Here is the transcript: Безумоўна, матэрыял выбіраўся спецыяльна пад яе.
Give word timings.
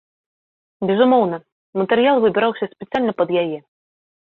Безумоўна, 0.91 1.37
матэрыял 1.81 2.17
выбіраўся 2.25 2.71
спецыяльна 2.73 3.13
пад 3.23 3.29
яе. 3.45 3.59